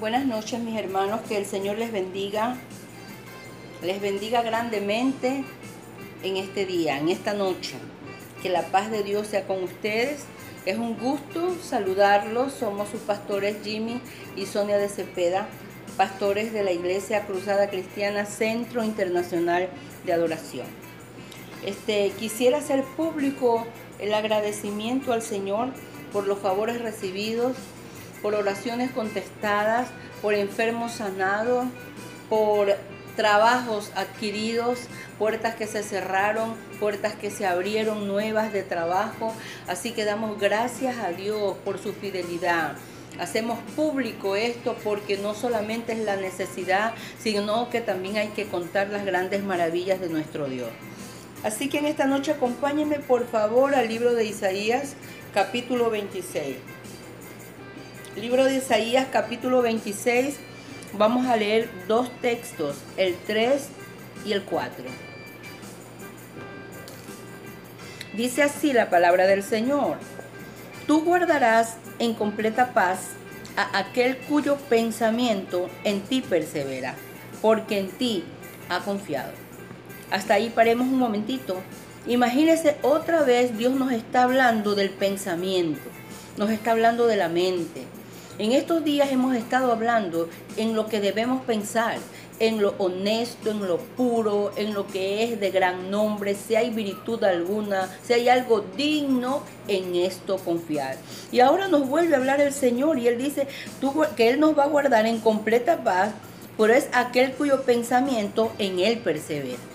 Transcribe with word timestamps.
Buenas 0.00 0.26
noches 0.26 0.58
mis 0.58 0.76
hermanos, 0.76 1.20
que 1.28 1.36
el 1.36 1.46
Señor 1.46 1.78
les 1.78 1.92
bendiga, 1.92 2.56
les 3.80 4.00
bendiga 4.00 4.42
grandemente 4.42 5.44
en 6.24 6.36
este 6.36 6.66
día, 6.66 6.98
en 6.98 7.10
esta 7.10 7.32
noche. 7.32 7.76
Que 8.42 8.48
la 8.48 8.62
paz 8.62 8.90
de 8.90 9.04
Dios 9.04 9.28
sea 9.28 9.46
con 9.46 9.62
ustedes. 9.62 10.24
Es 10.66 10.78
un 10.78 10.98
gusto 10.98 11.54
saludarlos. 11.62 12.54
Somos 12.54 12.88
sus 12.88 13.02
pastores 13.02 13.58
Jimmy 13.62 14.00
y 14.34 14.46
Sonia 14.46 14.78
de 14.78 14.88
Cepeda, 14.88 15.46
pastores 15.96 16.52
de 16.52 16.64
la 16.64 16.72
Iglesia 16.72 17.24
Cruzada 17.24 17.70
Cristiana 17.70 18.26
Centro 18.26 18.82
Internacional 18.82 19.68
de 20.04 20.12
Adoración. 20.12 20.66
Este, 21.64 22.10
quisiera 22.18 22.58
hacer 22.58 22.82
público 22.82 23.64
el 24.00 24.12
agradecimiento 24.12 25.12
al 25.12 25.22
Señor 25.22 25.68
por 26.12 26.26
los 26.26 26.40
favores 26.40 26.82
recibidos 26.82 27.56
por 28.24 28.34
oraciones 28.34 28.90
contestadas, 28.90 29.88
por 30.22 30.32
enfermos 30.32 30.92
sanados, 30.92 31.66
por 32.30 32.74
trabajos 33.16 33.92
adquiridos, 33.96 34.78
puertas 35.18 35.56
que 35.56 35.66
se 35.66 35.82
cerraron, 35.82 36.54
puertas 36.80 37.14
que 37.16 37.30
se 37.30 37.44
abrieron 37.44 38.08
nuevas 38.08 38.50
de 38.50 38.62
trabajo. 38.62 39.34
Así 39.68 39.92
que 39.92 40.06
damos 40.06 40.40
gracias 40.40 40.96
a 40.96 41.10
Dios 41.10 41.58
por 41.66 41.78
su 41.78 41.92
fidelidad. 41.92 42.76
Hacemos 43.20 43.58
público 43.76 44.36
esto 44.36 44.74
porque 44.82 45.18
no 45.18 45.34
solamente 45.34 45.92
es 45.92 45.98
la 45.98 46.16
necesidad, 46.16 46.94
sino 47.18 47.68
que 47.68 47.82
también 47.82 48.16
hay 48.16 48.28
que 48.28 48.46
contar 48.46 48.88
las 48.88 49.04
grandes 49.04 49.44
maravillas 49.44 50.00
de 50.00 50.08
nuestro 50.08 50.46
Dios. 50.46 50.70
Así 51.42 51.68
que 51.68 51.76
en 51.76 51.84
esta 51.84 52.06
noche 52.06 52.32
acompáñenme 52.32 53.00
por 53.00 53.28
favor 53.28 53.74
al 53.74 53.86
libro 53.86 54.14
de 54.14 54.24
Isaías 54.24 54.94
capítulo 55.34 55.90
26. 55.90 56.56
Libro 58.16 58.44
de 58.44 58.58
Isaías 58.58 59.08
capítulo 59.10 59.60
26. 59.60 60.36
Vamos 60.92 61.26
a 61.26 61.34
leer 61.34 61.68
dos 61.88 62.08
textos, 62.20 62.76
el 62.96 63.16
3 63.26 63.68
y 64.24 64.32
el 64.32 64.44
4. 64.44 64.84
Dice 68.16 68.44
así 68.44 68.72
la 68.72 68.88
palabra 68.88 69.26
del 69.26 69.42
Señor. 69.42 69.96
Tú 70.86 71.02
guardarás 71.02 71.76
en 71.98 72.14
completa 72.14 72.72
paz 72.72 73.00
a 73.56 73.78
aquel 73.78 74.16
cuyo 74.16 74.58
pensamiento 74.68 75.68
en 75.82 76.00
ti 76.02 76.20
persevera, 76.20 76.94
porque 77.42 77.80
en 77.80 77.88
ti 77.88 78.22
ha 78.68 78.78
confiado. 78.78 79.32
Hasta 80.12 80.34
ahí 80.34 80.50
paremos 80.50 80.86
un 80.86 81.00
momentito. 81.00 81.60
Imagínese 82.06 82.76
otra 82.82 83.24
vez 83.24 83.58
Dios 83.58 83.74
nos 83.74 83.90
está 83.90 84.22
hablando 84.22 84.76
del 84.76 84.90
pensamiento, 84.90 85.90
nos 86.36 86.50
está 86.50 86.70
hablando 86.70 87.08
de 87.08 87.16
la 87.16 87.28
mente, 87.28 87.86
en 88.38 88.52
estos 88.52 88.84
días 88.84 89.12
hemos 89.12 89.34
estado 89.36 89.70
hablando 89.70 90.28
en 90.56 90.74
lo 90.74 90.86
que 90.86 91.00
debemos 91.00 91.44
pensar, 91.44 91.98
en 92.40 92.60
lo 92.60 92.74
honesto, 92.78 93.50
en 93.50 93.66
lo 93.66 93.78
puro, 93.78 94.52
en 94.56 94.74
lo 94.74 94.86
que 94.86 95.24
es 95.24 95.38
de 95.38 95.50
gran 95.50 95.90
nombre, 95.90 96.34
si 96.34 96.56
hay 96.56 96.70
virtud 96.70 97.22
alguna, 97.22 97.88
si 98.02 98.12
hay 98.12 98.28
algo 98.28 98.64
digno, 98.76 99.42
en 99.68 99.94
esto 99.94 100.38
confiar. 100.38 100.96
Y 101.30 101.40
ahora 101.40 101.68
nos 101.68 101.88
vuelve 101.88 102.14
a 102.14 102.18
hablar 102.18 102.40
el 102.40 102.52
Señor 102.52 102.98
y 102.98 103.06
Él 103.08 103.18
dice 103.18 103.46
que 104.16 104.30
Él 104.30 104.40
nos 104.40 104.58
va 104.58 104.64
a 104.64 104.68
guardar 104.68 105.06
en 105.06 105.20
completa 105.20 105.84
paz, 105.84 106.10
pero 106.58 106.72
es 106.72 106.88
aquel 106.92 107.32
cuyo 107.32 107.62
pensamiento 107.62 108.52
en 108.58 108.80
Él 108.80 108.98
persevera. 108.98 109.73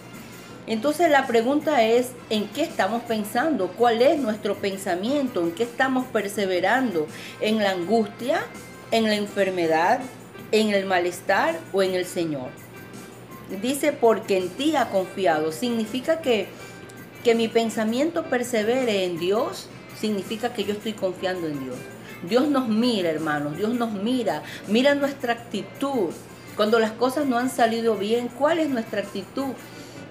Entonces 0.69 1.09
la 1.09 1.25
pregunta 1.25 1.83
es, 1.83 2.11
¿en 2.29 2.47
qué 2.49 2.61
estamos 2.61 3.01
pensando? 3.01 3.69
¿Cuál 3.69 4.03
es 4.03 4.19
nuestro 4.19 4.53
pensamiento? 4.55 5.41
¿En 5.41 5.51
qué 5.51 5.63
estamos 5.63 6.05
perseverando? 6.05 7.07
¿En 7.41 7.57
la 7.57 7.71
angustia? 7.71 8.45
¿En 8.91 9.05
la 9.05 9.15
enfermedad? 9.15 9.99
¿En 10.51 10.69
el 10.69 10.85
malestar 10.85 11.59
o 11.73 11.81
en 11.81 11.95
el 11.95 12.05
Señor? 12.05 12.51
Dice, 13.63 13.93
porque 13.93 14.37
en 14.37 14.49
ti 14.49 14.75
ha 14.75 14.89
confiado. 14.89 15.51
Significa 15.51 16.21
que, 16.21 16.47
que 17.23 17.33
mi 17.33 17.47
pensamiento 17.47 18.25
persevere 18.25 19.05
en 19.05 19.17
Dios. 19.17 19.69
Significa 19.99 20.53
que 20.53 20.65
yo 20.65 20.73
estoy 20.73 20.93
confiando 20.93 21.47
en 21.47 21.63
Dios. 21.63 21.77
Dios 22.29 22.47
nos 22.47 22.67
mira, 22.67 23.09
hermanos. 23.09 23.57
Dios 23.57 23.73
nos 23.73 23.91
mira. 23.91 24.43
Mira 24.67 24.93
nuestra 24.93 25.33
actitud. 25.33 26.11
Cuando 26.55 26.77
las 26.77 26.91
cosas 26.91 27.25
no 27.25 27.39
han 27.39 27.49
salido 27.49 27.95
bien, 27.95 28.27
¿cuál 28.27 28.59
es 28.59 28.69
nuestra 28.69 29.01
actitud? 29.01 29.53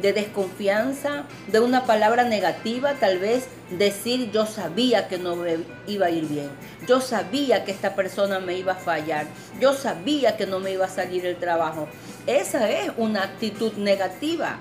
De 0.01 0.13
desconfianza, 0.13 1.25
de 1.49 1.61
una 1.61 1.85
palabra 1.85 2.25
negativa, 2.25 2.95
tal 2.95 3.19
vez 3.19 3.49
decir 3.71 4.31
yo 4.31 4.47
sabía 4.47 5.09
que 5.09 5.19
no 5.19 5.37
me 5.37 5.59
iba 5.87 6.07
a 6.07 6.11
ir 6.11 6.27
bien, 6.27 6.51
yo 6.87 7.01
sabía 7.01 7.65
que 7.65 7.73
esta 7.73 7.95
persona 7.95 8.41
me 8.41 8.57
iba 8.57 8.73
a 8.73 8.77
fallar, 8.77 9.27
yo 9.61 9.75
sabía 9.75 10.37
que 10.37 10.47
no 10.47 10.61
me 10.61 10.73
iba 10.73 10.87
a 10.87 10.89
salir 10.89 11.27
el 11.27 11.37
trabajo. 11.37 11.89
Esa 12.27 12.69
es 12.71 12.91
una 12.97 13.25
actitud 13.25 13.73
negativa. 13.75 14.59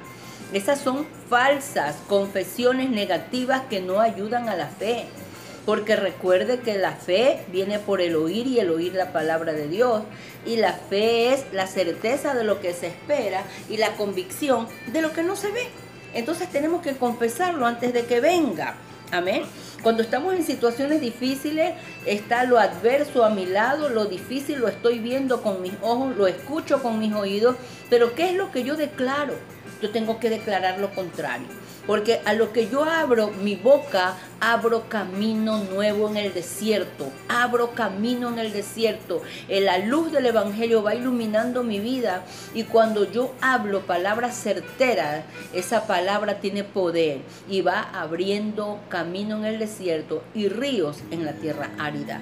Esas 0.54 0.80
son 0.80 1.06
falsas 1.30 1.98
confesiones 2.08 2.90
negativas 2.90 3.64
que 3.70 3.82
no 3.82 4.00
ayudan 4.00 4.48
a 4.48 4.56
la 4.56 4.68
fe. 4.68 5.08
Porque 5.68 5.98
recuerde 5.98 6.62
que 6.62 6.78
la 6.78 6.94
fe 6.94 7.42
viene 7.52 7.78
por 7.78 8.00
el 8.00 8.16
oír 8.16 8.48
y 8.48 8.58
el 8.62 8.70
oír 8.70 8.94
la 8.94 9.12
palabra 9.12 9.52
de 9.52 9.68
Dios. 9.68 10.02
Y 10.46 10.56
la 10.56 10.72
fe 10.72 11.34
es 11.34 11.44
la 11.52 11.68
certeza 11.68 12.34
de 12.34 12.46
lo 12.46 12.62
que 12.62 12.74
se 12.74 12.88
espera 12.88 13.44
y 13.68 13.76
la 13.76 13.92
convicción 13.98 14.70
de 14.94 15.02
lo 15.02 15.12
que 15.12 15.24
no 15.24 15.36
se 15.36 15.52
ve. 15.52 15.68
Entonces 16.14 16.50
tenemos 16.50 16.82
que 16.82 16.96
confesarlo 16.96 17.66
antes 17.66 17.92
de 17.92 18.06
que 18.06 18.22
venga. 18.22 18.78
Amén. 19.12 19.44
Cuando 19.84 20.04
estamos 20.04 20.36
en 20.36 20.46
situaciones 20.46 21.02
difíciles, 21.02 21.74
está 22.06 22.46
lo 22.46 22.60
adverso 22.60 23.26
a 23.26 23.30
mi 23.30 23.46
lado, 23.46 23.90
lo 23.90 24.06
difícil 24.06 24.60
lo 24.60 24.70
estoy 24.70 25.00
viendo 25.00 25.42
con 25.42 25.62
mis 25.62 25.74
ojos, 25.82 26.16
lo 26.16 26.28
escucho 26.28 26.82
con 26.82 26.98
mis 26.98 27.14
oídos, 27.14 27.58
pero 27.90 28.16
¿qué 28.16 28.30
es 28.30 28.36
lo 28.36 28.52
que 28.52 28.64
yo 28.64 28.78
declaro? 28.78 29.34
Yo 29.82 29.92
tengo 29.92 30.18
que 30.18 30.30
declarar 30.30 30.80
lo 30.80 30.92
contrario. 30.92 31.48
Porque 31.86 32.20
a 32.26 32.34
lo 32.34 32.52
que 32.52 32.68
yo 32.68 32.84
abro 32.84 33.30
mi 33.30 33.56
boca, 33.56 34.18
abro 34.40 34.90
camino 34.90 35.64
nuevo 35.64 36.10
en 36.10 36.18
el 36.18 36.34
desierto. 36.34 37.12
Abro 37.28 37.72
camino 37.72 38.30
en 38.30 38.40
el 38.40 38.52
desierto. 38.52 39.22
La 39.50 39.80
luz 39.80 40.12
del 40.12 40.26
Evangelio 40.28 40.84
va 40.84 40.96
iluminando 40.96 41.64
mi 41.64 41.80
vida. 41.80 42.24
Y 42.54 42.64
cuando 42.64 43.10
yo 43.12 43.34
hablo 43.42 43.82
palabras 43.82 44.36
certeras, 44.36 45.24
esa 45.54 45.88
palabra 45.88 46.40
tiene 46.40 46.64
poder. 46.64 47.20
Y 47.50 47.62
va 47.62 47.82
abriendo 47.94 48.80
camino 48.90 49.38
en 49.38 49.46
el 49.46 49.60
desierto 49.60 50.24
y 50.34 50.50
ríos 50.50 50.98
en 51.12 51.26
la 51.26 51.34
tierra 51.34 51.72
árida. 51.80 52.22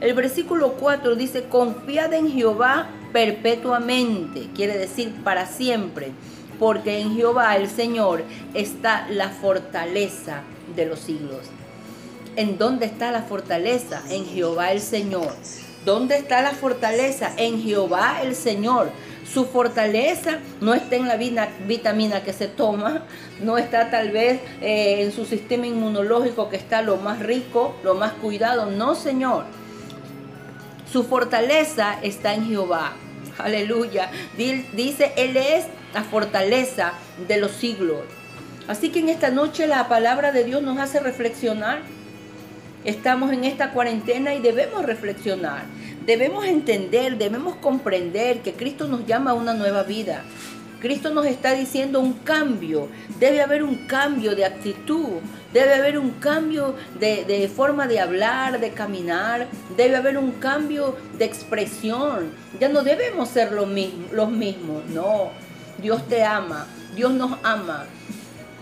El 0.00 0.14
versículo 0.14 0.72
4 0.72 1.14
dice, 1.14 1.44
confiad 1.44 2.12
en 2.12 2.30
Jehová 2.30 2.88
perpetuamente. 3.12 4.48
Quiere 4.54 4.76
decir 4.76 5.12
para 5.22 5.46
siempre 5.46 6.12
porque 6.58 7.00
en 7.00 7.16
Jehová 7.16 7.56
el 7.56 7.68
Señor 7.68 8.22
está 8.54 9.08
la 9.10 9.30
fortaleza 9.30 10.42
de 10.74 10.86
los 10.86 11.00
siglos. 11.00 11.40
¿En 12.36 12.58
dónde 12.58 12.86
está 12.86 13.10
la 13.10 13.22
fortaleza? 13.22 14.02
En 14.10 14.26
Jehová 14.26 14.72
el 14.72 14.80
Señor. 14.80 15.32
¿Dónde 15.84 16.16
está 16.16 16.42
la 16.42 16.52
fortaleza? 16.52 17.32
En 17.36 17.62
Jehová 17.62 18.22
el 18.22 18.34
Señor. 18.34 18.90
Su 19.32 19.46
fortaleza 19.46 20.38
no 20.60 20.74
está 20.74 20.96
en 20.96 21.08
la 21.08 21.16
vitamina 21.16 22.22
que 22.22 22.32
se 22.32 22.48
toma, 22.48 23.02
no 23.40 23.56
está 23.56 23.90
tal 23.90 24.10
vez 24.10 24.40
eh, 24.60 25.02
en 25.02 25.12
su 25.12 25.24
sistema 25.24 25.66
inmunológico 25.66 26.48
que 26.48 26.56
está 26.56 26.82
lo 26.82 26.96
más 26.98 27.18
rico, 27.20 27.74
lo 27.82 27.94
más 27.94 28.12
cuidado. 28.12 28.66
No, 28.66 28.94
Señor. 28.94 29.44
Su 30.92 31.04
fortaleza 31.04 31.98
está 32.02 32.34
en 32.34 32.48
Jehová. 32.48 32.92
Aleluya. 33.38 34.10
Dice, 34.36 35.12
Él 35.16 35.36
es 35.36 35.66
la 35.94 36.04
fortaleza 36.04 36.92
de 37.26 37.38
los 37.38 37.52
siglos. 37.52 38.00
Así 38.68 38.90
que 38.90 39.00
en 39.00 39.08
esta 39.08 39.30
noche 39.30 39.66
la 39.66 39.88
palabra 39.88 40.30
de 40.30 40.44
Dios 40.44 40.62
nos 40.62 40.78
hace 40.78 41.00
reflexionar. 41.00 41.80
Estamos 42.84 43.32
en 43.32 43.44
esta 43.44 43.72
cuarentena 43.72 44.34
y 44.34 44.40
debemos 44.40 44.84
reflexionar. 44.84 45.64
Debemos 46.06 46.46
entender, 46.46 47.18
debemos 47.18 47.56
comprender 47.56 48.40
que 48.40 48.54
Cristo 48.54 48.86
nos 48.86 49.06
llama 49.06 49.32
a 49.32 49.34
una 49.34 49.54
nueva 49.54 49.82
vida. 49.82 50.22
Cristo 50.80 51.10
nos 51.10 51.26
está 51.26 51.54
diciendo 51.54 52.00
un 52.00 52.12
cambio. 52.14 52.88
Debe 53.18 53.40
haber 53.40 53.62
un 53.62 53.86
cambio 53.86 54.34
de 54.34 54.44
actitud. 54.44 55.20
Debe 55.52 55.74
haber 55.74 55.98
un 55.98 56.10
cambio 56.12 56.74
de, 56.98 57.50
forma 57.54 57.86
de 57.86 58.00
hablar, 58.00 58.58
de 58.60 58.70
caminar. 58.70 59.46
Debe 59.76 59.96
haber 59.96 60.18
un 60.18 60.32
cambio 60.32 60.96
de 61.18 61.24
expresión. 61.24 62.32
Ya 62.60 62.68
no 62.68 62.82
debemos 62.82 63.28
ser 63.28 63.52
los 63.52 63.68
mismos. 63.68 64.84
No. 64.88 65.30
Dios 65.80 66.08
te 66.08 66.24
ama. 66.24 66.66
Dios 66.94 67.12
nos 67.12 67.38
ama 67.44 67.86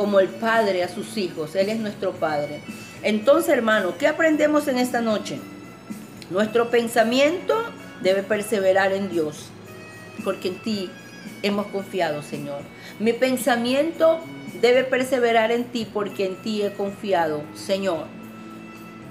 como 0.00 0.18
el 0.18 0.28
Padre 0.28 0.82
a 0.82 0.88
sus 0.88 1.18
hijos. 1.18 1.54
Él 1.54 1.68
es 1.68 1.78
nuestro 1.78 2.12
Padre. 2.12 2.62
Entonces, 3.02 3.50
hermano, 3.50 3.98
¿qué 3.98 4.06
aprendemos 4.06 4.66
en 4.66 4.78
esta 4.78 5.02
noche? 5.02 5.38
Nuestro 6.30 6.70
pensamiento 6.70 7.62
debe 8.00 8.22
perseverar 8.22 8.94
en 8.94 9.10
Dios. 9.10 9.50
Porque 10.24 10.48
en 10.48 10.62
ti 10.62 10.90
hemos 11.42 11.66
confiado, 11.66 12.22
Señor. 12.22 12.62
Mi 12.98 13.12
pensamiento 13.12 14.20
debe 14.62 14.84
perseverar 14.84 15.52
en 15.52 15.64
ti 15.64 15.86
porque 15.92 16.24
en 16.24 16.36
ti 16.36 16.62
he 16.62 16.72
confiado, 16.72 17.42
Señor. 17.54 18.06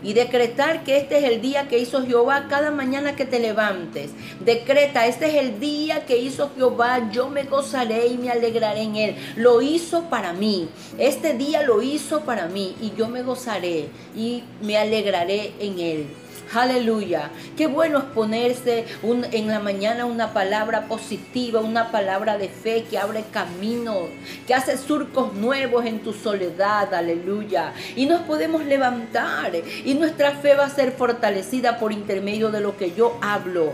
Y 0.04 0.14
decretar 0.14 0.84
que 0.84 0.98
este 0.98 1.18
es 1.20 1.24
el 1.26 1.42
día 1.42 1.68
que 1.68 1.80
hizo 1.80 2.06
Jehová 2.06 2.48
cada 2.50 2.72
mañana 2.72 3.16
que 3.16 3.26
te 3.26 3.40
levantes. 3.40 4.12
Decreta, 4.40 5.08
este 5.08 5.28
es 5.28 5.36
el 5.36 5.60
día 5.60 6.06
que 6.06 6.18
hizo 6.18 6.52
Jehová, 6.56 7.10
yo 7.12 7.30
me 7.30 7.44
gozaré 7.44 8.08
y 8.08 8.18
me 8.18 8.30
alegraré 8.30 8.82
en 8.82 8.96
él. 8.96 9.16
Lo 9.36 9.62
hizo 9.62 10.04
para 10.10 10.34
mí. 10.34 10.70
Este 10.98 11.34
día 11.34 11.64
lo 11.64 11.82
hizo 11.82 12.22
para 12.22 12.48
mí 12.48 12.76
y 12.82 12.94
yo 12.98 13.08
me 13.08 13.24
gozaré 13.24 13.90
y 14.16 14.44
me 14.62 14.78
alegraré 14.78 15.54
en 15.60 15.80
él. 15.80 16.08
Aleluya. 16.54 17.30
Qué 17.56 17.68
bueno 17.68 18.00
es 18.00 18.06
ponerse 18.06 18.86
en 19.04 19.48
la 19.48 19.60
mañana 19.60 20.06
una 20.06 20.34
palabra 20.34 20.88
positiva, 20.88 21.62
una 21.62 21.92
palabra 21.92 22.40
de 22.40 22.50
fe 22.50 22.86
que 22.90 22.98
abre 22.98 23.24
caminos, 23.32 24.08
que 24.48 24.56
hace 24.56 24.78
surcos 24.78 25.34
nuevos 25.36 25.86
en 25.86 26.00
tu 26.00 26.12
soledad. 26.12 26.92
Aleluya. 26.94 27.74
Y 27.96 28.08
nos 28.08 28.22
podemos 28.22 28.66
levantar 28.66 29.52
y 29.86 29.94
nuestra 29.94 30.32
fe 30.32 30.56
va 30.56 30.66
a 30.66 30.70
ser 30.70 30.92
fortalecida 30.92 31.78
por 31.78 31.92
intermedio 31.92 32.50
de 32.50 32.62
lo 32.62 32.76
que 32.78 32.94
yo 32.94 33.18
hablo. 33.22 33.74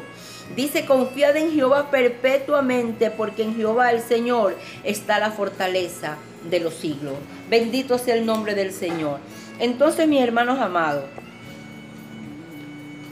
Dice, 0.54 0.86
confiad 0.86 1.38
en 1.38 1.54
Jehová 1.54 1.90
perpetuamente, 1.90 3.10
porque 3.10 3.44
en 3.44 3.56
Jehová 3.56 3.92
el 3.92 4.02
Señor 4.02 4.56
está 4.84 5.18
la 5.20 5.32
fortaleza 5.32 6.18
de 6.50 6.60
los 6.60 6.74
siglos. 6.74 7.16
Bendito 7.50 7.98
sea 7.98 8.16
el 8.16 8.26
nombre 8.26 8.54
del 8.54 8.72
Señor. 8.72 9.20
Entonces, 9.60 10.08
mis 10.08 10.22
hermanos 10.22 10.60
amados, 10.60 11.06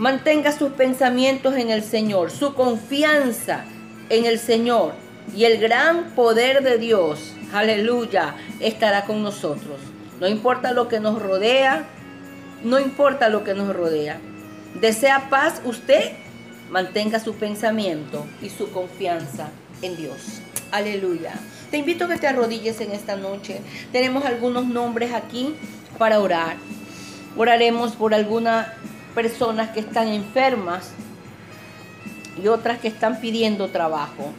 Mantenga 0.03 0.51
sus 0.51 0.73
pensamientos 0.73 1.55
en 1.55 1.69
el 1.69 1.81
Señor, 1.81 2.29
su 2.29 2.55
confianza 2.55 3.63
en 4.09 4.25
el 4.25 4.37
Señor 4.37 4.91
y 5.33 5.45
el 5.45 5.59
gran 5.59 6.13
poder 6.13 6.61
de 6.61 6.77
Dios, 6.77 7.33
aleluya, 7.53 8.35
estará 8.59 9.05
con 9.05 9.23
nosotros. 9.23 9.79
No 10.19 10.27
importa 10.27 10.73
lo 10.73 10.89
que 10.89 10.99
nos 10.99 11.21
rodea, 11.21 11.85
no 12.65 12.81
importa 12.81 13.29
lo 13.29 13.45
que 13.45 13.53
nos 13.53 13.73
rodea. 13.73 14.19
¿Desea 14.81 15.29
paz 15.29 15.61
usted? 15.63 16.11
Mantenga 16.69 17.21
su 17.21 17.35
pensamiento 17.35 18.25
y 18.41 18.49
su 18.49 18.73
confianza 18.73 19.51
en 19.81 19.95
Dios. 19.95 20.41
Aleluya. 20.73 21.31
Te 21.71 21.77
invito 21.77 22.03
a 22.03 22.09
que 22.09 22.17
te 22.17 22.27
arrodilles 22.27 22.81
en 22.81 22.91
esta 22.91 23.15
noche. 23.15 23.61
Tenemos 23.93 24.25
algunos 24.25 24.65
nombres 24.65 25.13
aquí 25.13 25.55
para 25.97 26.19
orar. 26.19 26.57
Oraremos 27.37 27.93
por 27.93 28.13
alguna 28.13 28.73
personas 29.13 29.69
que 29.71 29.79
están 29.79 30.07
enfermas 30.07 30.91
y 32.41 32.47
otras 32.47 32.79
que 32.79 32.87
están 32.87 33.19
pidiendo 33.19 33.69
trabajo. 33.69 34.31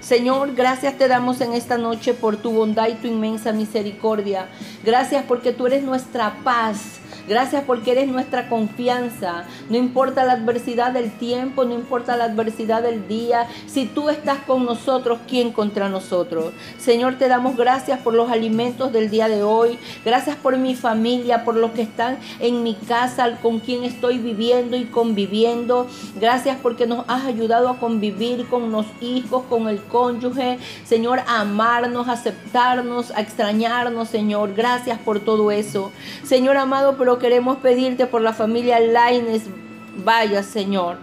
Señor, 0.00 0.54
gracias 0.54 0.96
te 0.96 1.06
damos 1.06 1.40
en 1.40 1.52
esta 1.52 1.76
noche 1.76 2.14
por 2.14 2.36
tu 2.36 2.50
bondad 2.50 2.88
y 2.88 2.94
tu 2.94 3.06
inmensa 3.06 3.52
misericordia. 3.52 4.48
Gracias 4.82 5.24
porque 5.26 5.52
tú 5.52 5.66
eres 5.66 5.82
nuestra 5.82 6.36
paz. 6.44 7.00
Gracias 7.28 7.64
porque 7.66 7.92
eres 7.92 8.08
nuestra 8.08 8.48
confianza. 8.48 9.44
No 9.68 9.76
importa 9.76 10.24
la 10.24 10.32
adversidad 10.32 10.92
del 10.92 11.10
tiempo, 11.10 11.64
no 11.64 11.74
importa 11.74 12.16
la 12.16 12.24
adversidad 12.24 12.82
del 12.82 13.06
día. 13.06 13.46
Si 13.66 13.84
tú 13.84 14.08
estás 14.08 14.38
con 14.38 14.64
nosotros, 14.64 15.18
¿quién 15.28 15.52
contra 15.52 15.90
nosotros? 15.90 16.54
Señor, 16.78 17.16
te 17.18 17.28
damos 17.28 17.56
gracias 17.56 18.00
por 18.00 18.14
los 18.14 18.30
alimentos 18.30 18.92
del 18.92 19.10
día 19.10 19.28
de 19.28 19.42
hoy. 19.42 19.78
Gracias 20.06 20.36
por 20.36 20.56
mi 20.56 20.74
familia, 20.74 21.44
por 21.44 21.54
los 21.54 21.72
que 21.72 21.82
están 21.82 22.18
en 22.40 22.62
mi 22.62 22.74
casa, 22.74 23.38
con 23.42 23.60
quien 23.60 23.84
estoy 23.84 24.16
viviendo 24.16 24.76
y 24.76 24.86
conviviendo. 24.86 25.86
Gracias 26.18 26.56
porque 26.62 26.86
nos 26.86 27.04
has 27.08 27.26
ayudado 27.26 27.68
a 27.68 27.78
convivir 27.78 28.46
con 28.48 28.72
los 28.72 28.86
hijos, 29.02 29.44
con 29.50 29.68
el 29.68 29.82
cónyuge. 29.82 30.58
Señor, 30.84 31.20
a 31.26 31.40
amarnos, 31.40 32.08
a 32.08 32.12
aceptarnos, 32.12 33.10
a 33.10 33.20
extrañarnos, 33.20 34.08
Señor. 34.08 34.54
Gracias 34.54 34.98
por 34.98 35.20
todo 35.20 35.50
eso. 35.50 35.92
Señor 36.24 36.56
amado, 36.56 36.96
pero 36.96 37.17
queremos 37.18 37.58
pedirte 37.58 38.06
por 38.06 38.22
la 38.22 38.32
familia 38.32 38.80
Laines 38.80 39.44
Vaya, 40.04 40.42
Señor. 40.42 40.96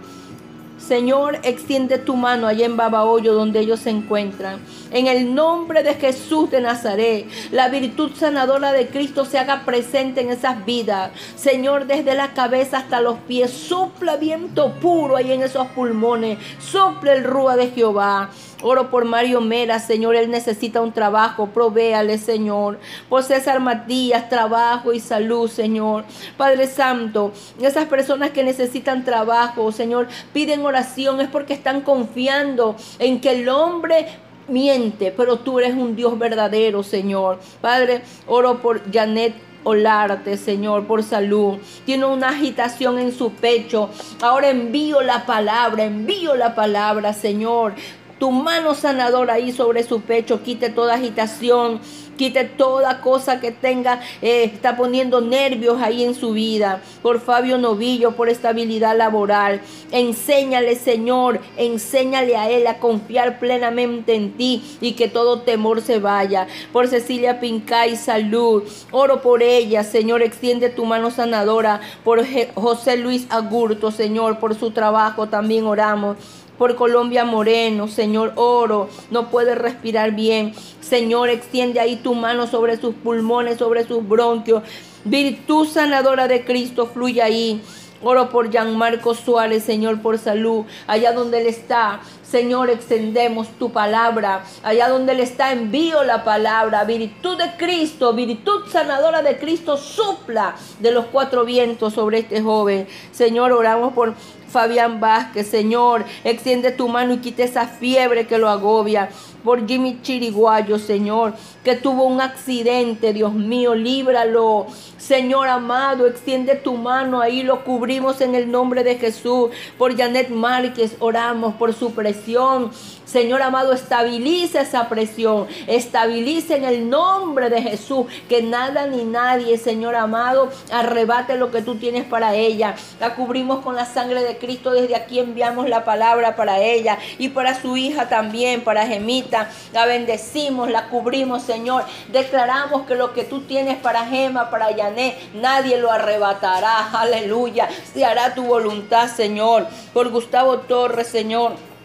Señor, 0.78 1.40
extiende 1.42 1.98
tu 1.98 2.16
mano 2.16 2.46
allá 2.46 2.64
en 2.66 2.76
Babahoyo 2.76 3.34
donde 3.34 3.60
ellos 3.60 3.80
se 3.80 3.90
encuentran. 3.90 4.60
En 4.92 5.06
el 5.06 5.34
nombre 5.34 5.82
de 5.82 5.94
Jesús 5.94 6.50
de 6.50 6.60
Nazaret, 6.60 7.26
la 7.50 7.68
virtud 7.68 8.12
sanadora 8.14 8.72
de 8.72 8.86
Cristo 8.86 9.24
se 9.24 9.38
haga 9.38 9.64
presente 9.64 10.20
en 10.20 10.30
esas 10.30 10.64
vidas. 10.64 11.10
Señor, 11.34 11.86
desde 11.86 12.14
la 12.14 12.34
cabeza 12.34 12.78
hasta 12.78 13.00
los 13.00 13.18
pies, 13.20 13.50
sopla 13.50 14.16
viento 14.16 14.74
puro 14.74 15.16
ahí 15.16 15.32
en 15.32 15.42
esos 15.42 15.66
pulmones. 15.68 16.38
Sopla 16.60 17.14
el 17.14 17.24
rúa 17.24 17.56
de 17.56 17.70
Jehová. 17.70 18.30
Oro 18.62 18.90
por 18.90 19.04
Mario 19.04 19.40
Mera, 19.40 19.78
Señor, 19.78 20.16
él 20.16 20.30
necesita 20.30 20.80
un 20.80 20.92
trabajo, 20.92 21.48
provéale, 21.48 22.16
Señor. 22.16 22.78
Por 23.08 23.22
César 23.22 23.60
Matías, 23.60 24.28
trabajo 24.28 24.92
y 24.92 25.00
salud, 25.00 25.48
Señor. 25.48 26.04
Padre 26.36 26.66
Santo, 26.66 27.32
esas 27.60 27.86
personas 27.86 28.30
que 28.30 28.42
necesitan 28.42 29.04
trabajo, 29.04 29.70
Señor, 29.72 30.08
piden 30.32 30.64
oración, 30.64 31.20
es 31.20 31.28
porque 31.28 31.52
están 31.52 31.82
confiando 31.82 32.76
en 32.98 33.20
que 33.20 33.32
el 33.32 33.48
hombre 33.48 34.06
miente, 34.48 35.12
pero 35.14 35.38
tú 35.38 35.58
eres 35.58 35.74
un 35.74 35.94
Dios 35.94 36.18
verdadero, 36.18 36.82
Señor. 36.82 37.38
Padre, 37.60 38.02
oro 38.26 38.62
por 38.62 38.90
Janet 38.90 39.34
Olarte, 39.64 40.36
Señor, 40.36 40.86
por 40.86 41.02
salud. 41.02 41.58
Tiene 41.84 42.04
una 42.04 42.28
agitación 42.28 43.00
en 43.00 43.10
su 43.10 43.32
pecho. 43.32 43.90
Ahora 44.22 44.48
envío 44.48 45.02
la 45.02 45.26
palabra, 45.26 45.84
envío 45.84 46.36
la 46.36 46.54
palabra, 46.54 47.12
Señor. 47.12 47.74
Tu 48.18 48.30
mano 48.30 48.74
sanadora 48.74 49.34
ahí 49.34 49.52
sobre 49.52 49.82
su 49.82 50.00
pecho, 50.00 50.42
quite 50.42 50.70
toda 50.70 50.94
agitación, 50.94 51.80
quite 52.16 52.44
toda 52.44 53.02
cosa 53.02 53.40
que 53.40 53.52
tenga, 53.52 54.00
eh, 54.22 54.44
está 54.44 54.76
poniendo 54.76 55.20
nervios 55.20 55.80
ahí 55.82 56.02
en 56.02 56.14
su 56.14 56.32
vida. 56.32 56.82
Por 57.02 57.20
Fabio 57.20 57.58
Novillo, 57.58 58.12
por 58.12 58.30
estabilidad 58.30 58.96
laboral. 58.96 59.60
Enséñale, 59.92 60.76
Señor, 60.76 61.40
enséñale 61.58 62.36
a 62.36 62.50
él 62.50 62.66
a 62.66 62.78
confiar 62.78 63.38
plenamente 63.38 64.14
en 64.14 64.32
ti 64.32 64.62
y 64.80 64.92
que 64.92 65.08
todo 65.08 65.42
temor 65.42 65.82
se 65.82 65.98
vaya. 65.98 66.46
Por 66.72 66.88
Cecilia 66.88 67.38
Pincay, 67.38 67.96
salud. 67.96 68.62
Oro 68.92 69.20
por 69.20 69.42
ella, 69.42 69.84
Señor, 69.84 70.22
extiende 70.22 70.70
tu 70.70 70.86
mano 70.86 71.10
sanadora. 71.10 71.80
Por 72.02 72.24
José 72.54 72.96
Luis 72.96 73.26
Agurto, 73.28 73.90
Señor, 73.90 74.38
por 74.38 74.54
su 74.54 74.70
trabajo 74.70 75.28
también 75.28 75.66
oramos 75.66 76.16
por 76.58 76.76
Colombia 76.76 77.24
Moreno, 77.24 77.88
Señor, 77.88 78.32
oro, 78.36 78.88
no 79.10 79.30
puede 79.30 79.54
respirar 79.54 80.12
bien. 80.12 80.54
Señor, 80.80 81.28
extiende 81.28 81.80
ahí 81.80 81.96
tu 81.96 82.14
mano 82.14 82.46
sobre 82.46 82.76
sus 82.76 82.94
pulmones, 82.94 83.58
sobre 83.58 83.86
sus 83.86 84.06
bronquios. 84.06 84.62
Virtud 85.04 85.66
sanadora 85.66 86.28
de 86.28 86.44
Cristo 86.44 86.86
fluye 86.86 87.22
ahí. 87.22 87.62
Oro 88.02 88.28
por 88.28 88.52
Marco 88.66 89.14
Suárez, 89.14 89.64
Señor, 89.64 90.02
por 90.02 90.18
salud. 90.18 90.64
Allá 90.86 91.12
donde 91.12 91.40
Él 91.40 91.46
está, 91.46 92.00
Señor, 92.22 92.68
extendemos 92.68 93.48
tu 93.58 93.72
palabra. 93.72 94.44
Allá 94.62 94.88
donde 94.88 95.12
Él 95.12 95.20
está, 95.20 95.52
envío 95.52 96.04
la 96.04 96.22
palabra. 96.22 96.84
Virtud 96.84 97.38
de 97.38 97.56
Cristo, 97.56 98.12
virtud 98.12 98.66
sanadora 98.70 99.22
de 99.22 99.38
Cristo, 99.38 99.76
supla 99.76 100.56
de 100.80 100.90
los 100.90 101.06
cuatro 101.06 101.44
vientos 101.44 101.94
sobre 101.94 102.18
este 102.18 102.42
joven. 102.42 102.86
Señor, 103.12 103.52
oramos 103.52 103.94
por 103.94 104.14
Fabián 104.48 105.00
Vázquez, 105.00 105.48
Señor, 105.48 106.04
extiende 106.24 106.70
tu 106.70 106.88
mano 106.88 107.14
y 107.14 107.18
quite 107.18 107.44
esa 107.44 107.66
fiebre 107.66 108.26
que 108.26 108.38
lo 108.38 108.48
agobia. 108.48 109.08
Por 109.44 109.66
Jimmy 109.66 110.00
Chiriguayo, 110.02 110.78
Señor, 110.78 111.34
que 111.62 111.76
tuvo 111.76 112.04
un 112.04 112.20
accidente, 112.20 113.12
Dios 113.12 113.32
mío, 113.32 113.74
líbralo. 113.74 114.66
Señor 114.98 115.48
amado, 115.48 116.06
extiende 116.08 116.56
tu 116.56 116.74
mano 116.74 117.20
ahí, 117.20 117.44
lo 117.44 117.62
cubrimos 117.62 118.20
en 118.20 118.34
el 118.34 118.50
nombre 118.50 118.82
de 118.82 118.96
Jesús. 118.96 119.50
Por 119.78 119.96
Janet 119.96 120.30
Márquez, 120.30 120.96
oramos 120.98 121.54
por 121.54 121.74
su 121.74 121.92
presión. 121.92 122.72
Señor 123.04 123.40
amado, 123.40 123.72
estabilice 123.72 124.60
esa 124.60 124.88
presión, 124.88 125.46
estabilice 125.68 126.56
en 126.56 126.64
el 126.64 126.90
nombre 126.90 127.50
de 127.50 127.62
Jesús, 127.62 128.06
que 128.28 128.42
nada 128.42 128.88
ni 128.88 129.04
nadie, 129.04 129.58
Señor 129.58 129.94
amado, 129.94 130.50
arrebate 130.72 131.36
lo 131.36 131.52
que 131.52 131.62
tú 131.62 131.76
tienes 131.76 132.04
para 132.04 132.34
ella. 132.34 132.74
La 132.98 133.14
cubrimos 133.14 133.60
con 133.60 133.76
la 133.76 133.86
sangre 133.86 134.24
de 134.24 134.35
Cristo, 134.38 134.70
desde 134.70 134.96
aquí 134.96 135.18
enviamos 135.18 135.68
la 135.68 135.84
palabra 135.84 136.36
para 136.36 136.58
ella 136.58 136.98
y 137.18 137.28
para 137.30 137.60
su 137.60 137.76
hija 137.76 138.08
también, 138.08 138.62
para 138.62 138.86
Gemita. 138.86 139.50
La 139.72 139.86
bendecimos, 139.86 140.70
la 140.70 140.88
cubrimos, 140.88 141.42
Señor. 141.42 141.84
Declaramos 142.08 142.86
que 142.86 142.94
lo 142.94 143.12
que 143.12 143.24
tú 143.24 143.42
tienes 143.42 143.76
para 143.78 144.06
Gema, 144.06 144.50
para 144.50 144.70
Yané, 144.70 145.16
nadie 145.34 145.78
lo 145.78 145.90
arrebatará. 145.90 146.90
Aleluya. 146.92 147.68
Se 147.92 148.04
hará 148.04 148.34
tu 148.34 148.44
voluntad, 148.44 149.08
Señor. 149.08 149.66
Por 149.92 150.10
Gustavo 150.10 150.58
Torres, 150.58 151.08
Señor 151.08 151.75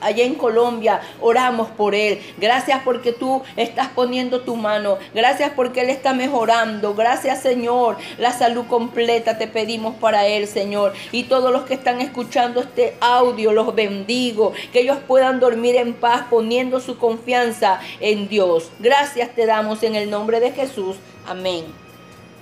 allá 0.00 0.24
en 0.24 0.34
Colombia, 0.34 1.00
oramos 1.20 1.68
por 1.68 1.94
él. 1.94 2.20
Gracias 2.38 2.80
porque 2.84 3.12
tú 3.12 3.42
estás 3.56 3.88
poniendo 3.88 4.40
tu 4.40 4.56
mano. 4.56 4.98
Gracias 5.14 5.52
porque 5.54 5.82
él 5.82 5.90
está 5.90 6.12
mejorando. 6.12 6.94
Gracias 6.94 7.42
Señor. 7.42 7.96
La 8.18 8.32
salud 8.32 8.66
completa 8.66 9.38
te 9.38 9.46
pedimos 9.46 9.94
para 9.96 10.26
él, 10.26 10.46
Señor. 10.46 10.92
Y 11.12 11.24
todos 11.24 11.52
los 11.52 11.62
que 11.62 11.74
están 11.74 12.00
escuchando 12.00 12.60
este 12.60 12.94
audio, 13.00 13.52
los 13.52 13.74
bendigo. 13.74 14.52
Que 14.72 14.80
ellos 14.80 14.98
puedan 15.06 15.40
dormir 15.40 15.76
en 15.76 15.94
paz 15.94 16.24
poniendo 16.30 16.80
su 16.80 16.98
confianza 16.98 17.80
en 18.00 18.28
Dios. 18.28 18.70
Gracias 18.78 19.34
te 19.34 19.46
damos 19.46 19.82
en 19.82 19.94
el 19.94 20.10
nombre 20.10 20.40
de 20.40 20.52
Jesús. 20.52 20.96
Amén. 21.26 21.64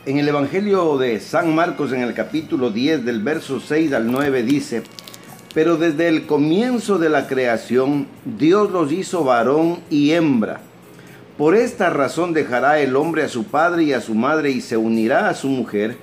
En 0.07 0.17
el 0.17 0.29
Evangelio 0.29 0.97
de 0.97 1.21
San 1.21 1.55
Marcos, 1.55 1.93
en 1.93 2.01
el 2.01 2.15
capítulo 2.15 2.71
10, 2.71 3.05
del 3.05 3.23
verso 3.23 3.61
6 3.61 3.93
al 3.93 4.11
9, 4.11 4.43
dice, 4.43 4.83
pero 5.55 5.77
desde 5.77 6.09
el 6.09 6.27
comienzo 6.27 6.99
de 6.99 7.09
la 7.09 7.27
creación, 7.27 8.07
Dios 8.25 8.71
los 8.71 8.93
hizo 8.93 9.25
varón 9.25 9.79
y 9.91 10.13
hembra. 10.13 10.61
Por 11.37 11.55
esta 11.55 11.91
razón 11.91 12.33
dejará 12.33 12.81
el 12.81 12.97
hombre 12.97 13.23
a 13.23 13.29
su 13.29 13.45
padre 13.45 13.85
y 13.85 13.93
a 13.93 14.01
su 14.01 14.15
madre 14.15 14.51
y 14.51 14.61
se 14.61 14.77
unirá 14.77 15.29
a 15.29 15.35
su 15.35 15.49
mujer, 15.49 15.97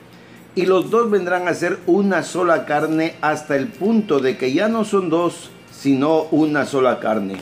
y 0.55 0.65
los 0.65 0.89
dos 0.89 1.11
vendrán 1.11 1.47
a 1.47 1.53
ser 1.53 1.77
una 1.85 2.23
sola 2.23 2.65
carne 2.65 3.15
hasta 3.21 3.57
el 3.57 3.67
punto 3.67 4.19
de 4.19 4.37
que 4.37 4.53
ya 4.53 4.69
no 4.69 4.85
son 4.85 5.09
dos, 5.09 5.49
sino 5.71 6.23
una 6.31 6.65
sola 6.65 6.99
carne. 6.99 7.35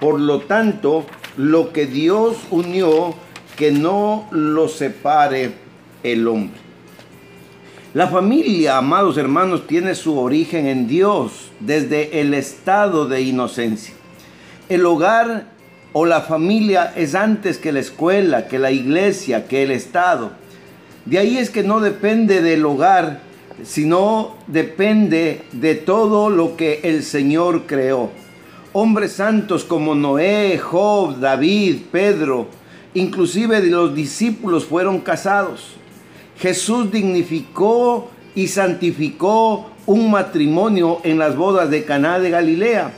Por 0.00 0.18
lo 0.18 0.40
tanto, 0.40 1.04
lo 1.36 1.72
que 1.72 1.86
Dios 1.86 2.38
unió, 2.50 3.14
que 3.56 3.72
no 3.72 4.26
lo 4.30 4.68
separe 4.68 5.52
el 6.02 6.26
hombre. 6.26 6.65
La 7.96 8.08
familia, 8.08 8.76
amados 8.76 9.16
hermanos, 9.16 9.66
tiene 9.66 9.94
su 9.94 10.18
origen 10.18 10.66
en 10.66 10.86
Dios 10.86 11.50
desde 11.60 12.20
el 12.20 12.34
estado 12.34 13.08
de 13.08 13.22
inocencia. 13.22 13.94
El 14.68 14.84
hogar 14.84 15.46
o 15.94 16.04
la 16.04 16.20
familia 16.20 16.92
es 16.94 17.14
antes 17.14 17.56
que 17.56 17.72
la 17.72 17.80
escuela, 17.80 18.48
que 18.48 18.58
la 18.58 18.70
iglesia, 18.70 19.48
que 19.48 19.62
el 19.62 19.70
Estado. 19.70 20.32
De 21.06 21.18
ahí 21.18 21.38
es 21.38 21.48
que 21.48 21.62
no 21.62 21.80
depende 21.80 22.42
del 22.42 22.66
hogar, 22.66 23.20
sino 23.64 24.36
depende 24.46 25.40
de 25.52 25.74
todo 25.74 26.28
lo 26.28 26.54
que 26.54 26.80
el 26.82 27.02
Señor 27.02 27.62
creó. 27.62 28.10
Hombres 28.74 29.12
santos 29.12 29.64
como 29.64 29.94
Noé, 29.94 30.58
Job, 30.58 31.18
David, 31.18 31.76
Pedro, 31.90 32.48
inclusive 32.92 33.62
de 33.62 33.70
los 33.70 33.94
discípulos 33.94 34.66
fueron 34.66 35.00
casados. 35.00 35.76
Jesús 36.38 36.90
dignificó 36.90 38.10
y 38.34 38.48
santificó 38.48 39.70
un 39.86 40.10
matrimonio 40.10 41.00
en 41.04 41.18
las 41.18 41.36
bodas 41.36 41.70
de 41.70 41.84
Caná 41.84 42.18
de 42.18 42.30
Galilea. 42.30 42.92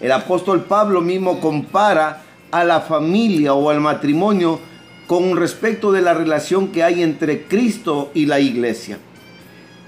El 0.00 0.12
apóstol 0.12 0.64
Pablo 0.64 1.00
mismo 1.00 1.40
compara 1.40 2.22
a 2.50 2.64
la 2.64 2.80
familia 2.80 3.54
o 3.54 3.70
al 3.70 3.80
matrimonio 3.80 4.60
con 5.06 5.36
respecto 5.36 5.92
de 5.92 6.02
la 6.02 6.14
relación 6.14 6.68
que 6.68 6.82
hay 6.82 7.02
entre 7.02 7.44
Cristo 7.44 8.10
y 8.14 8.26
la 8.26 8.40
iglesia. 8.40 8.98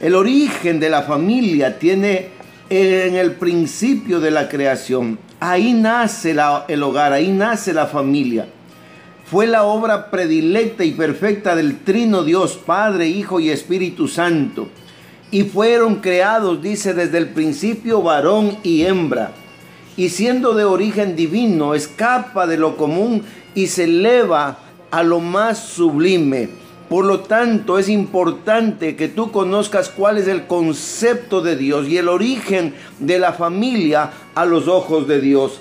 El 0.00 0.14
origen 0.14 0.80
de 0.80 0.90
la 0.90 1.02
familia 1.02 1.78
tiene 1.78 2.28
en 2.70 3.14
el 3.16 3.32
principio 3.32 4.20
de 4.20 4.30
la 4.30 4.48
creación. 4.48 5.18
Ahí 5.40 5.72
nace 5.74 6.34
el 6.68 6.82
hogar, 6.82 7.12
ahí 7.12 7.28
nace 7.28 7.72
la 7.72 7.86
familia. 7.86 8.46
Fue 9.24 9.46
la 9.46 9.64
obra 9.64 10.10
predilecta 10.10 10.84
y 10.84 10.92
perfecta 10.92 11.56
del 11.56 11.80
Trino 11.80 12.24
Dios, 12.24 12.58
Padre, 12.64 13.08
Hijo 13.08 13.40
y 13.40 13.50
Espíritu 13.50 14.08
Santo. 14.08 14.68
Y 15.30 15.44
fueron 15.44 15.96
creados, 15.96 16.62
dice 16.62 16.94
desde 16.94 17.18
el 17.18 17.30
principio, 17.30 18.02
varón 18.02 18.58
y 18.62 18.82
hembra 18.82 19.32
y 19.96 20.08
siendo 20.08 20.54
de 20.54 20.64
origen 20.64 21.16
divino, 21.16 21.74
escapa 21.74 22.46
de 22.46 22.56
lo 22.56 22.76
común 22.76 23.22
y 23.54 23.68
se 23.68 23.84
eleva 23.84 24.58
a 24.90 25.02
lo 25.02 25.20
más 25.20 25.58
sublime. 25.58 26.48
Por 26.88 27.04
lo 27.04 27.20
tanto, 27.20 27.78
es 27.78 27.88
importante 27.88 28.96
que 28.96 29.08
tú 29.08 29.30
conozcas 29.30 29.88
cuál 29.88 30.18
es 30.18 30.28
el 30.28 30.46
concepto 30.46 31.40
de 31.40 31.56
Dios 31.56 31.88
y 31.88 31.96
el 31.96 32.08
origen 32.08 32.74
de 32.98 33.18
la 33.18 33.32
familia 33.32 34.10
a 34.34 34.44
los 34.44 34.68
ojos 34.68 35.08
de 35.08 35.20
Dios. 35.20 35.60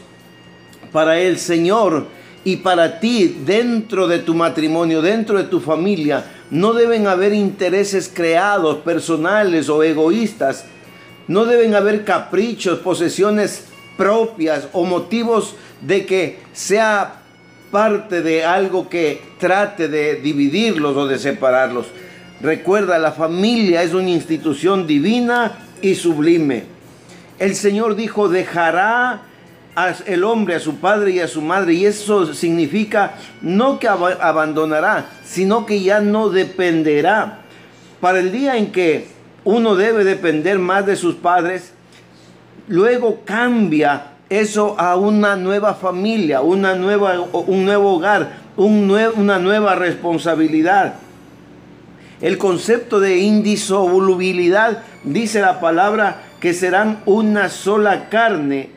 Para 0.92 1.20
el 1.20 1.38
Señor 1.38 2.08
y 2.46 2.58
para 2.58 3.00
ti, 3.00 3.38
dentro 3.46 4.08
de 4.08 4.20
tu 4.20 4.36
matrimonio, 4.36 5.02
dentro 5.02 5.38
de 5.38 5.46
tu 5.46 5.60
familia, 5.60 6.26
no 6.52 6.74
deben 6.74 7.08
haber 7.08 7.34
intereses 7.34 8.12
creados, 8.14 8.78
personales 8.78 9.70
o 9.70 9.82
egoístas. 9.82 10.66
No 11.28 11.46
deben 11.46 11.74
haber 11.74 12.04
caprichos, 12.04 12.80
posesiones 12.80 13.66
propias 13.96 14.68
o 14.74 14.84
motivos 14.84 15.56
de 15.82 16.06
que 16.06 16.40
sea 16.52 17.22
parte 17.72 18.22
de 18.22 18.44
algo 18.44 18.90
que 18.90 19.22
trate 19.40 19.88
de 19.88 20.16
dividirlos 20.16 20.98
o 20.98 21.08
de 21.08 21.18
separarlos. 21.18 21.88
Recuerda, 22.42 23.00
la 23.00 23.14
familia 23.14 23.84
es 23.84 23.94
una 23.94 24.10
institución 24.10 24.86
divina 24.86 25.54
y 25.82 25.96
sublime. 25.96 26.66
El 27.40 27.56
Señor 27.56 27.96
dijo, 27.96 28.28
dejará 28.28 29.24
el 30.06 30.24
hombre 30.24 30.56
a 30.56 30.60
su 30.60 30.76
padre 30.76 31.12
y 31.12 31.20
a 31.20 31.28
su 31.28 31.42
madre, 31.42 31.74
y 31.74 31.86
eso 31.86 32.34
significa 32.34 33.16
no 33.42 33.80
que 33.80 33.88
abandonará, 33.88 35.08
sino 35.26 35.66
que 35.66 35.82
ya 35.82 36.00
no 36.00 36.30
dependerá. 36.30 37.40
Para 38.00 38.20
el 38.20 38.32
día 38.32 38.58
en 38.58 38.72
que 38.72 39.08
uno 39.44 39.76
debe 39.76 40.04
depender 40.04 40.60
más 40.60 40.86
de 40.86 40.96
sus 40.96 41.16
padres, 41.16 41.74
luego 42.68 43.22
cambia 43.26 44.12
eso 44.30 44.76
a 44.80 44.96
una 44.96 45.36
nueva 45.36 45.74
familia, 45.74 46.42
una 46.42 46.76
nueva, 46.76 47.20
un 47.20 47.66
nuevo 47.66 47.94
hogar, 47.96 48.44
un 48.58 48.92
una 49.16 49.40
nueva 49.40 49.76
responsabilidad. 49.76 50.96
El 52.22 52.38
concepto 52.38 53.00
de 53.00 53.18
indisolubilidad 53.18 54.84
dice 55.04 55.42
la 55.42 55.60
palabra 55.60 56.22
que 56.40 56.54
serán 56.54 57.00
una 57.06 57.50
sola 57.50 58.10
carne 58.10 58.70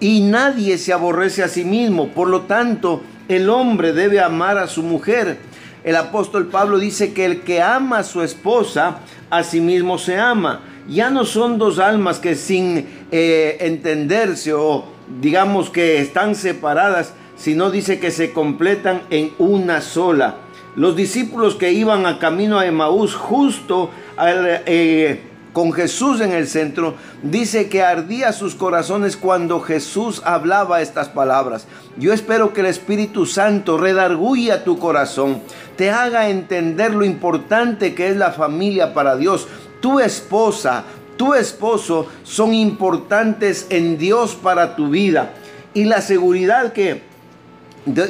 y 0.00 0.20
nadie 0.20 0.78
se 0.78 0.92
aborrece 0.92 1.42
a 1.42 1.48
sí 1.48 1.64
mismo. 1.64 2.08
Por 2.08 2.28
lo 2.28 2.42
tanto, 2.42 3.02
el 3.28 3.50
hombre 3.50 3.92
debe 3.92 4.20
amar 4.20 4.58
a 4.58 4.66
su 4.66 4.82
mujer. 4.82 5.38
El 5.84 5.96
apóstol 5.96 6.48
Pablo 6.48 6.78
dice 6.78 7.12
que 7.12 7.24
el 7.24 7.40
que 7.42 7.62
ama 7.62 7.98
a 7.98 8.04
su 8.04 8.22
esposa, 8.22 8.98
a 9.30 9.42
sí 9.42 9.60
mismo 9.60 9.98
se 9.98 10.18
ama 10.18 10.60
ya 10.88 11.10
no 11.10 11.24
son 11.24 11.58
dos 11.58 11.78
almas 11.78 12.18
que 12.18 12.34
sin 12.34 12.86
eh, 13.12 13.58
entenderse 13.60 14.52
o 14.54 14.84
digamos 15.20 15.70
que 15.70 16.00
están 16.00 16.34
separadas, 16.34 17.12
sino 17.36 17.70
dice 17.70 18.00
que 18.00 18.10
se 18.10 18.32
completan 18.32 19.02
en 19.10 19.32
una 19.38 19.80
sola. 19.80 20.36
Los 20.76 20.96
discípulos 20.96 21.56
que 21.56 21.72
iban 21.72 22.06
a 22.06 22.18
camino 22.18 22.58
a 22.58 22.66
Emaús 22.66 23.14
justo 23.14 23.90
eh, 24.20 25.20
con 25.58 25.72
Jesús 25.72 26.20
en 26.20 26.30
el 26.30 26.46
centro, 26.46 26.94
dice 27.20 27.68
que 27.68 27.82
ardía 27.82 28.32
sus 28.32 28.54
corazones 28.54 29.16
cuando 29.16 29.58
Jesús 29.58 30.22
hablaba 30.24 30.82
estas 30.82 31.08
palabras. 31.08 31.66
Yo 31.96 32.12
espero 32.12 32.52
que 32.52 32.60
el 32.60 32.66
Espíritu 32.66 33.26
Santo 33.26 33.76
redarguya 33.76 34.62
tu 34.62 34.78
corazón, 34.78 35.42
te 35.74 35.90
haga 35.90 36.28
entender 36.28 36.94
lo 36.94 37.04
importante 37.04 37.92
que 37.96 38.06
es 38.06 38.16
la 38.16 38.30
familia 38.30 38.94
para 38.94 39.16
Dios, 39.16 39.48
tu 39.80 39.98
esposa, 39.98 40.84
tu 41.16 41.34
esposo 41.34 42.06
son 42.22 42.54
importantes 42.54 43.66
en 43.68 43.98
Dios 43.98 44.36
para 44.40 44.76
tu 44.76 44.90
vida. 44.90 45.32
Y 45.74 45.86
la 45.86 46.02
seguridad 46.02 46.72
que 46.72 47.02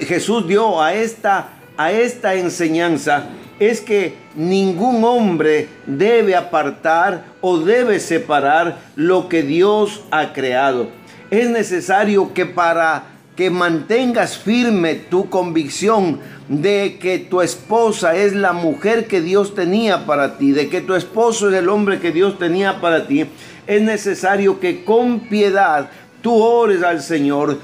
Jesús 0.07 0.47
dio 0.47 0.83
a 0.83 0.93
esta, 0.93 1.49
a 1.79 1.93
esta 1.93 2.35
enseñanza 2.35 3.31
es 3.59 3.81
que 3.81 4.15
ningún 4.35 5.05
hombre 5.05 5.69
debe 5.87 6.35
apartar 6.37 7.25
o 7.41 7.59
debe 7.59 8.01
separar 8.01 8.79
lo 8.97 9.29
que 9.29 9.43
Dios 9.43 10.03
ha 10.11 10.33
creado. 10.33 10.89
Es 11.31 11.51
necesario 11.51 12.33
que 12.33 12.47
para 12.47 13.19
que 13.37 13.51
mantengas 13.51 14.37
firme 14.37 14.97
tu 14.97 15.31
convicción 15.31 16.19
de 16.49 16.99
que 17.01 17.19
tu 17.19 17.41
esposa 17.41 18.17
es 18.17 18.35
la 18.35 18.53
mujer 18.53 19.07
que 19.07 19.21
Dios 19.21 19.55
tenía 19.55 20.07
para 20.07 20.39
ti, 20.39 20.51
de 20.51 20.69
que 20.69 20.81
tu 20.81 20.95
esposo 20.95 21.49
es 21.49 21.55
el 21.55 21.69
hombre 21.69 22.01
que 22.01 22.11
Dios 22.11 22.39
tenía 22.39 22.81
para 22.81 23.07
ti, 23.07 23.27
es 23.67 23.83
necesario 23.83 24.59
que 24.59 24.83
con 24.83 25.21
piedad 25.21 25.91
tú 26.21 26.35
ores 26.35 26.83
al 26.83 27.01
Señor 27.01 27.59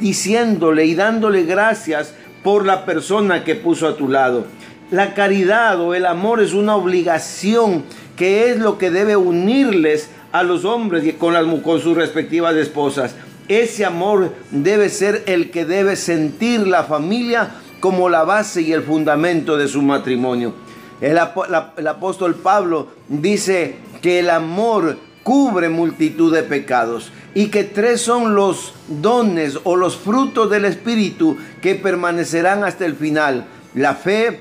diciéndole 0.00 0.86
y 0.86 0.94
dándole 0.94 1.42
gracias 1.42 2.14
por 2.42 2.64
la 2.64 2.86
persona 2.86 3.44
que 3.44 3.54
puso 3.54 3.86
a 3.86 3.96
tu 3.96 4.08
lado. 4.08 4.46
La 4.90 5.14
caridad 5.14 5.80
o 5.80 5.94
el 5.94 6.06
amor 6.06 6.40
es 6.40 6.54
una 6.54 6.74
obligación 6.74 7.84
que 8.16 8.50
es 8.50 8.58
lo 8.58 8.78
que 8.78 8.90
debe 8.90 9.16
unirles 9.16 10.10
a 10.32 10.42
los 10.42 10.64
hombres 10.64 11.04
y 11.04 11.12
con, 11.12 11.34
las, 11.34 11.44
con 11.60 11.80
sus 11.80 11.96
respectivas 11.96 12.54
esposas. 12.54 13.14
Ese 13.48 13.84
amor 13.84 14.34
debe 14.50 14.88
ser 14.88 15.22
el 15.26 15.50
que 15.50 15.64
debe 15.64 15.96
sentir 15.96 16.66
la 16.66 16.84
familia 16.84 17.50
como 17.80 18.08
la 18.08 18.24
base 18.24 18.62
y 18.62 18.72
el 18.72 18.82
fundamento 18.82 19.56
de 19.56 19.68
su 19.68 19.82
matrimonio. 19.82 20.54
El, 21.00 21.18
apóstol 21.18 22.34
Pablo 22.34 22.88
dice 23.08 23.76
que 24.02 24.18
el 24.18 24.30
amor 24.30 24.98
cubre 25.22 25.68
multitud 25.68 26.34
de 26.34 26.42
pecados 26.42 27.12
y 27.34 27.48
que 27.48 27.62
tres 27.64 28.00
son 28.00 28.34
los 28.34 28.74
dones 28.88 29.58
o 29.64 29.76
los 29.76 29.96
frutos 29.96 30.50
del 30.50 30.64
Espíritu 30.64 31.36
que 31.62 31.74
permanecerán 31.74 32.64
hasta 32.64 32.84
el 32.84 32.96
final. 32.96 33.46
La 33.74 33.94
fe, 33.94 34.40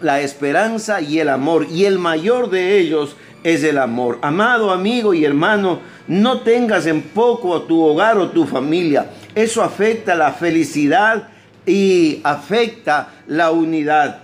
la 0.00 0.20
esperanza 0.20 1.00
y 1.00 1.18
el 1.18 1.28
amor. 1.28 1.66
Y 1.70 1.84
el 1.84 1.98
mayor 1.98 2.50
de 2.50 2.78
ellos 2.78 3.16
es 3.42 3.62
el 3.62 3.78
amor. 3.78 4.18
Amado 4.22 4.70
amigo 4.70 5.14
y 5.14 5.24
hermano, 5.24 5.80
no 6.08 6.40
tengas 6.40 6.86
en 6.86 7.02
poco 7.02 7.54
a 7.54 7.66
tu 7.66 7.80
hogar 7.80 8.18
o 8.18 8.30
tu 8.30 8.46
familia. 8.46 9.10
Eso 9.34 9.62
afecta 9.62 10.14
la 10.14 10.32
felicidad 10.32 11.28
y 11.64 12.20
afecta 12.24 13.08
la 13.26 13.50
unidad. 13.50 14.20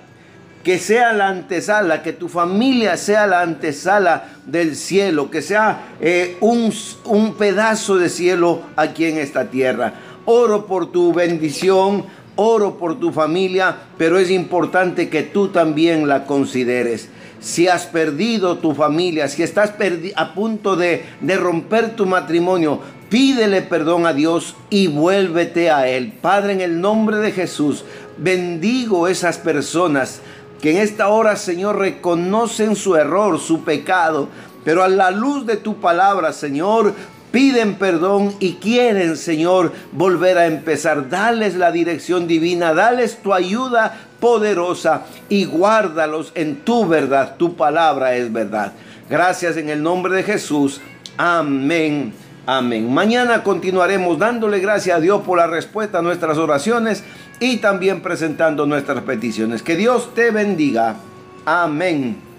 que 0.62 0.78
sea 0.78 1.12
la 1.12 1.26
antesala, 1.28 2.02
que 2.04 2.12
tu 2.12 2.28
familia 2.28 2.96
sea 2.96 3.26
la 3.26 3.40
antesala 3.40 4.28
del 4.46 4.76
cielo, 4.76 5.28
que 5.28 5.42
sea 5.42 5.96
eh, 6.00 6.36
un, 6.40 6.72
un 7.04 7.34
pedazo 7.34 7.96
de 7.96 8.08
cielo 8.08 8.62
aquí 8.76 9.06
en 9.06 9.18
esta 9.18 9.46
tierra. 9.46 9.94
Oro 10.24 10.66
por 10.66 10.92
tu 10.92 11.12
bendición, 11.12 12.04
oro 12.36 12.78
por 12.78 12.98
tu 12.98 13.12
familia, 13.12 13.76
pero 13.98 14.18
es 14.18 14.30
importante 14.30 15.08
que 15.08 15.22
tú 15.22 15.48
también 15.48 16.08
la 16.08 16.24
consideres. 16.24 17.08
Si 17.40 17.66
has 17.68 17.86
perdido 17.86 18.58
tu 18.58 18.74
familia, 18.74 19.28
si 19.28 19.42
estás 19.42 19.74
a 20.16 20.34
punto 20.34 20.76
de, 20.76 21.04
de 21.20 21.36
romper 21.36 21.96
tu 21.96 22.06
matrimonio, 22.06 22.80
pídele 23.08 23.62
perdón 23.62 24.06
a 24.06 24.12
Dios 24.12 24.54
y 24.70 24.86
vuélvete 24.86 25.70
a 25.70 25.88
Él. 25.88 26.12
Padre, 26.20 26.52
en 26.52 26.60
el 26.60 26.80
nombre 26.80 27.18
de 27.18 27.32
Jesús, 27.32 27.84
bendigo 28.16 29.08
esas 29.08 29.38
personas 29.38 30.20
que 30.62 30.70
en 30.70 30.76
esta 30.76 31.08
hora, 31.08 31.34
Señor, 31.34 31.78
reconocen 31.78 32.76
su 32.76 32.94
error, 32.94 33.40
su 33.40 33.64
pecado, 33.64 34.28
pero 34.64 34.84
a 34.84 34.88
la 34.88 35.10
luz 35.10 35.44
de 35.44 35.56
tu 35.56 35.80
palabra, 35.80 36.32
Señor, 36.32 36.94
piden 37.32 37.74
perdón 37.74 38.34
y 38.38 38.54
quieren, 38.54 39.16
Señor, 39.16 39.72
volver 39.90 40.38
a 40.38 40.46
empezar. 40.46 41.08
Dales 41.08 41.56
la 41.56 41.72
dirección 41.72 42.28
divina, 42.28 42.72
dales 42.74 43.18
tu 43.22 43.34
ayuda 43.34 43.98
poderosa 44.20 45.06
y 45.28 45.46
guárdalos 45.46 46.30
en 46.36 46.60
tu 46.60 46.86
verdad. 46.86 47.36
Tu 47.36 47.56
palabra 47.56 48.14
es 48.14 48.32
verdad. 48.32 48.72
Gracias 49.10 49.56
en 49.56 49.68
el 49.68 49.82
nombre 49.82 50.14
de 50.14 50.22
Jesús. 50.22 50.80
Amén. 51.16 52.12
Amén. 52.46 52.92
Mañana 52.92 53.42
continuaremos 53.42 54.18
dándole 54.18 54.60
gracias 54.60 54.96
a 54.96 55.00
Dios 55.00 55.22
por 55.22 55.38
la 55.38 55.46
respuesta 55.46 55.98
a 55.98 56.02
nuestras 56.02 56.38
oraciones 56.38 57.04
y 57.40 57.58
también 57.58 58.02
presentando 58.02 58.66
nuestras 58.66 59.02
peticiones. 59.02 59.62
Que 59.62 59.76
Dios 59.76 60.14
te 60.14 60.30
bendiga. 60.30 60.96
Amén. 61.44 62.31